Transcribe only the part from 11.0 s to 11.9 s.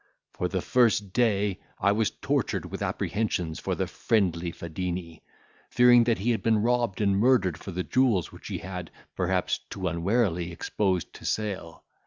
to sale.